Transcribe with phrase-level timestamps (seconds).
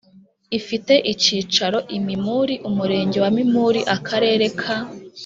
[0.59, 4.77] ifite icyicaro i Mimuli Umurenge wa Mimuli Akarere ka